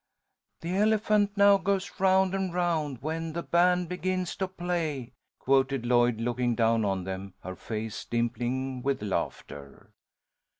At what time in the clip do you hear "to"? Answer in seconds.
4.37-4.47